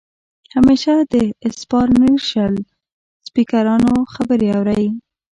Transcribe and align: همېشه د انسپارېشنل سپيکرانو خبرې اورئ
همېشه 0.55 0.93
د 1.13 1.15
انسپارېشنل 1.45 2.55
سپيکرانو 3.27 3.93
خبرې 4.13 4.47
اورئ 4.57 4.85